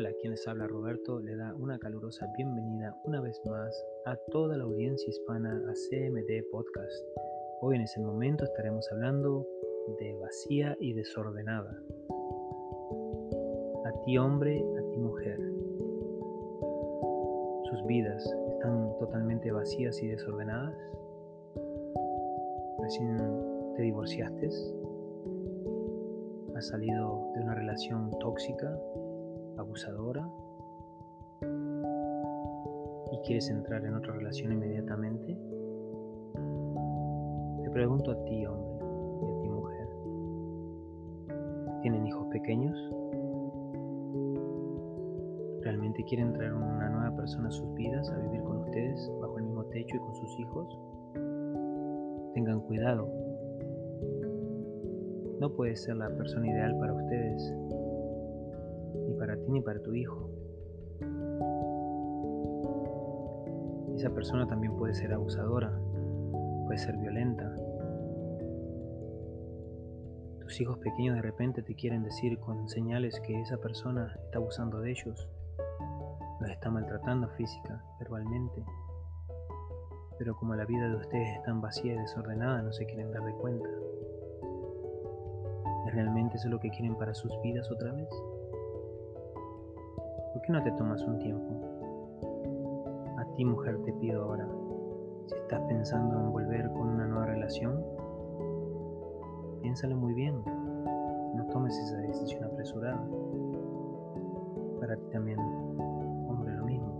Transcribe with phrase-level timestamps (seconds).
[0.00, 4.56] Hola, quien les habla Roberto le da una calurosa bienvenida una vez más a toda
[4.56, 7.04] la audiencia hispana a CMD Podcast.
[7.60, 9.46] Hoy en ese momento estaremos hablando
[9.98, 11.78] de vacía y desordenada.
[13.84, 15.38] A ti hombre, a ti mujer.
[17.68, 20.78] Sus vidas están totalmente vacías y desordenadas.
[22.80, 23.18] Recién
[23.76, 24.48] te divorciaste.
[26.56, 28.74] Has salido de una relación tóxica
[29.60, 30.28] abusadora
[33.12, 35.36] y quieres entrar en otra relación inmediatamente?
[37.62, 38.86] Te pregunto a ti, hombre,
[39.22, 39.88] y a ti, mujer.
[41.82, 42.76] ¿Tienen hijos pequeños?
[45.62, 49.44] ¿Realmente quieren traer una nueva persona a sus vidas a vivir con ustedes bajo el
[49.44, 50.78] mismo techo y con sus hijos?
[52.34, 53.08] Tengan cuidado.
[55.40, 57.54] No puede ser la persona ideal para ustedes
[59.30, 60.28] para ti ni para tu hijo.
[63.94, 65.70] Esa persona también puede ser abusadora,
[66.66, 67.54] puede ser violenta.
[70.40, 74.80] Tus hijos pequeños de repente te quieren decir con señales que esa persona está abusando
[74.80, 75.28] de ellos,
[76.40, 78.64] los está maltratando física, verbalmente.
[80.18, 83.22] Pero como la vida de ustedes es tan vacía y desordenada, no se quieren dar
[83.22, 83.68] de cuenta.
[85.86, 88.08] ¿Es realmente eso lo que quieren para sus vidas otra vez?
[90.50, 91.46] ¿Por qué no te tomas un tiempo?
[93.18, 94.48] A ti mujer te pido ahora,
[95.28, 97.80] si estás pensando en volver con una nueva relación,
[99.62, 100.42] piénsalo muy bien,
[101.36, 103.00] no tomes esa decisión apresurada.
[104.80, 106.98] Para ti también, hombre, lo mismo.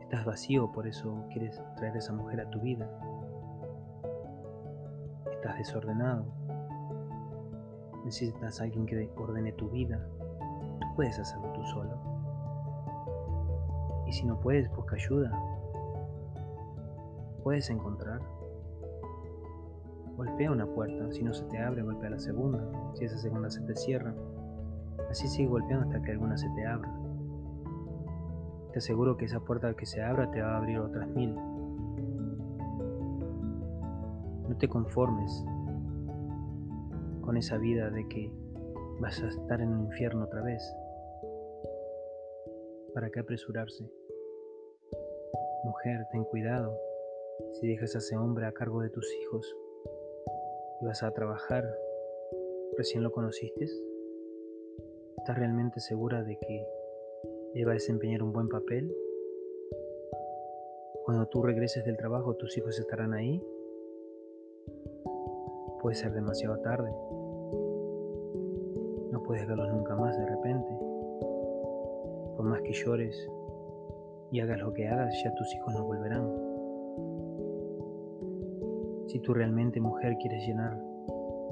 [0.00, 2.88] Estás vacío, por eso quieres traer a esa mujer a tu vida.
[5.32, 6.24] Estás desordenado.
[8.06, 10.08] Necesitas a alguien que ordene tu vida,
[10.94, 11.90] puedes hacerlo tú solo.
[14.06, 15.30] Y si no puedes, busca ayuda.
[17.42, 18.20] Puedes encontrar.
[20.16, 22.62] Golpea una puerta, si no se te abre, golpea la segunda.
[22.94, 24.14] Si esa segunda se te cierra,
[25.10, 26.92] así sigue golpeando hasta que alguna se te abra.
[28.72, 31.34] Te aseguro que esa puerta que se abra te va a abrir otras mil.
[34.48, 35.44] No te conformes
[37.22, 38.32] con esa vida de que
[39.00, 40.62] vas a estar en un infierno otra vez.
[42.94, 43.90] ¿Para qué apresurarse?
[45.64, 46.78] Mujer, ten cuidado
[47.54, 49.56] si dejas a ese hombre a cargo de tus hijos
[50.80, 51.64] y vas a trabajar.
[52.76, 53.64] ¿Recién lo conociste?
[55.18, 56.66] ¿Estás realmente segura de que
[57.54, 58.94] él va a desempeñar un buen papel?
[61.04, 63.42] Cuando tú regreses del trabajo, tus hijos estarán ahí.
[65.80, 66.90] Puede ser demasiado tarde.
[69.10, 70.91] No puedes verlos nunca más de repente.
[72.36, 73.30] Por más que llores
[74.30, 76.26] y hagas lo que hagas, ya tus hijos no volverán.
[79.08, 80.80] Si tú realmente, mujer, quieres llenar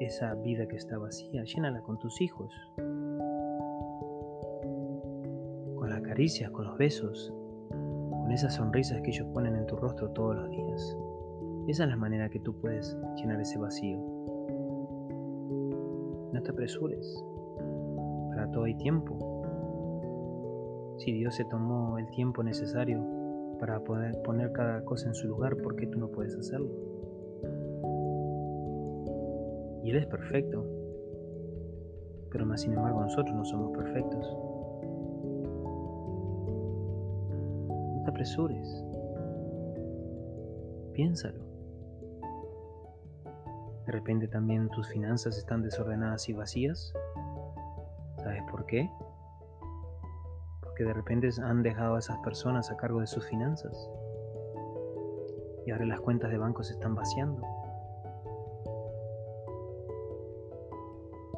[0.00, 2.50] esa vida que está vacía, llénala con tus hijos.
[5.76, 7.32] Con las caricias, con los besos,
[7.68, 10.96] con esas sonrisas que ellos ponen en tu rostro todos los días.
[11.68, 13.98] Esa es la manera que tú puedes llenar ese vacío.
[16.32, 17.24] No te apresures.
[18.30, 19.31] Para todo hay tiempo.
[21.02, 23.04] Si Dios se tomó el tiempo necesario
[23.58, 26.70] para poder poner cada cosa en su lugar, ¿por qué tú no puedes hacerlo?
[29.82, 30.64] Y Él es perfecto,
[32.30, 34.32] pero más sin embargo nosotros no somos perfectos.
[37.96, 38.84] No te apresures,
[40.92, 41.40] piénsalo.
[43.86, 46.94] De repente también tus finanzas están desordenadas y vacías.
[48.18, 48.88] ¿Sabes por qué?
[50.74, 53.90] Que de repente han dejado a esas personas a cargo de sus finanzas.
[55.66, 57.40] Y ahora las cuentas de banco se están vaciando.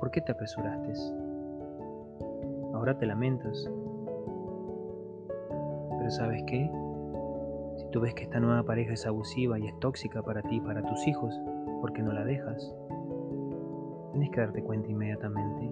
[0.00, 0.92] ¿Por qué te apresuraste?
[2.74, 3.70] Ahora te lamentas.
[5.98, 6.70] Pero ¿sabes qué?
[7.76, 10.60] Si tú ves que esta nueva pareja es abusiva y es tóxica para ti y
[10.60, 11.38] para tus hijos,
[11.80, 12.74] ¿por qué no la dejas?
[14.12, 15.70] Tienes que darte cuenta inmediatamente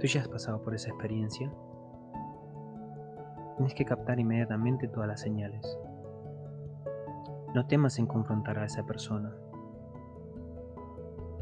[0.00, 1.50] Tú ya has pasado por esa experiencia.
[3.56, 5.76] Tienes que captar inmediatamente todas las señales.
[7.54, 9.34] No temas en confrontar a esa persona.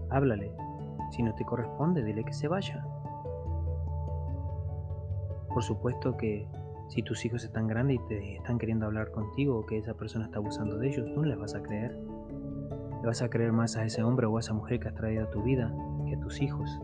[0.09, 0.55] Háblale.
[1.11, 2.87] Si no te corresponde, dile que se vaya.
[5.53, 6.49] Por supuesto que
[6.89, 10.27] si tus hijos están grandes y te están queriendo hablar contigo o que esa persona
[10.27, 11.99] está abusando de ellos, tú no les vas a creer.
[13.03, 15.25] Le vas a creer más a ese hombre o a esa mujer que has traído
[15.25, 15.75] a tu vida
[16.07, 16.81] que a tus hijos.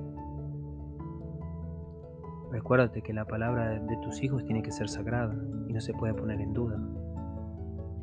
[2.52, 5.34] Recuérdate que la palabra de tus hijos tiene que ser sagrada
[5.69, 6.78] y no se puede poner en duda.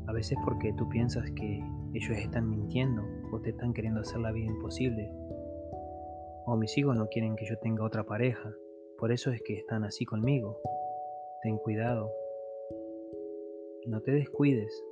[0.08, 1.64] A veces porque tú piensas que
[1.94, 5.14] ellos están mintiendo o te están queriendo hacer la vida imposible.
[6.48, 8.52] O mis hijos no quieren que yo tenga otra pareja,
[8.98, 10.60] por eso es que están así conmigo.
[11.44, 12.12] Ten cuidado.
[13.86, 14.84] No te descuides,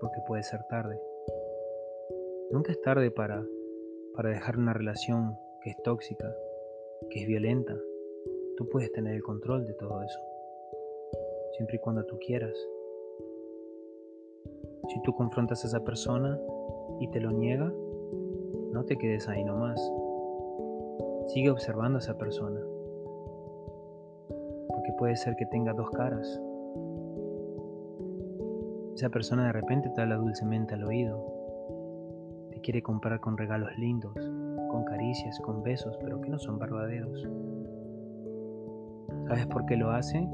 [0.00, 0.98] porque puede ser tarde.
[2.50, 3.44] Nunca es tarde para,
[4.14, 6.34] para dejar una relación que es tóxica,
[7.10, 7.76] que es violenta.
[8.56, 10.20] Tú puedes tener el control de todo eso,
[11.56, 12.54] siempre y cuando tú quieras.
[14.88, 16.38] Si tú confrontas a esa persona
[17.00, 17.72] y te lo niega,
[18.72, 19.80] no te quedes ahí nomás.
[21.28, 22.60] Sigue observando a esa persona
[24.96, 26.40] puede ser que tenga dos caras.
[28.94, 31.22] Esa persona de repente te habla dulcemente al oído,
[32.50, 34.14] te quiere comprar con regalos lindos,
[34.70, 37.28] con caricias, con besos, pero que no son verdaderos.
[39.26, 40.28] ¿Sabes por qué lo hace?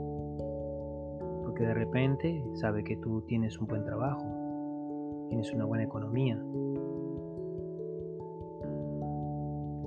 [1.44, 4.22] Porque de repente sabe que tú tienes un buen trabajo,
[5.28, 6.38] tienes una buena economía.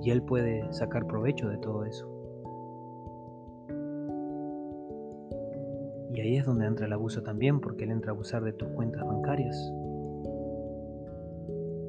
[0.02, 2.10] Y él puede sacar provecho de todo eso.
[6.12, 8.68] Y ahí es donde entra el abuso también, porque él entra a abusar de tus
[8.70, 9.72] cuentas bancarias.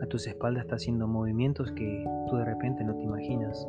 [0.01, 3.67] A tus espaldas está haciendo movimientos que tú de repente no te imaginas.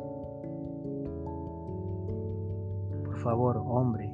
[3.19, 4.09] Favor, hombre,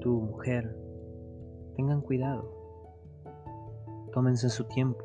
[0.00, 0.76] tú, mujer,
[1.76, 2.50] tengan cuidado.
[4.12, 5.04] Tómense su tiempo.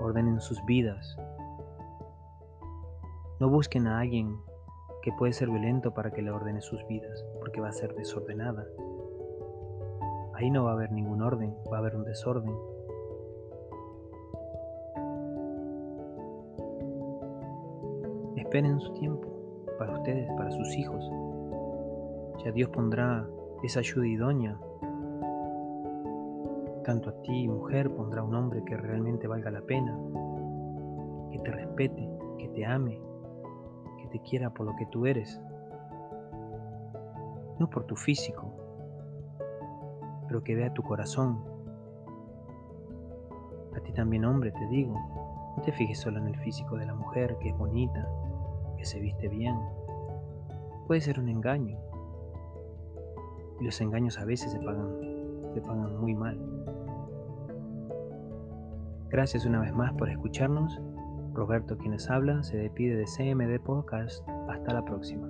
[0.00, 1.16] Ordenen sus vidas.
[3.40, 4.36] No busquen a alguien
[5.02, 8.66] que puede ser violento para que le ordene sus vidas, porque va a ser desordenada.
[10.34, 12.54] Ahí no va a haber ningún orden, va a haber un desorden.
[18.36, 19.37] Esperen su tiempo
[19.78, 21.10] para ustedes, para sus hijos.
[22.44, 23.26] Ya Dios pondrá
[23.62, 24.58] esa ayuda idónea.
[26.84, 29.98] Tanto a ti, mujer, pondrá un hombre que realmente valga la pena,
[31.30, 32.08] que te respete,
[32.38, 33.00] que te ame,
[34.08, 35.40] te quiera por lo que tú eres,
[37.58, 38.52] no por tu físico,
[40.26, 41.44] pero que vea tu corazón.
[43.76, 44.94] A ti también, hombre, te digo,
[45.56, 48.08] no te fijes solo en el físico de la mujer, que es bonita,
[48.78, 49.56] que se viste bien.
[50.86, 51.78] Puede ser un engaño.
[53.60, 54.96] Y los engaños a veces se pagan,
[55.52, 56.38] se pagan muy mal.
[59.10, 60.80] Gracias una vez más por escucharnos
[61.38, 64.26] Roberto quienes habla se despide de CMD Podcast.
[64.48, 65.28] Hasta la próxima.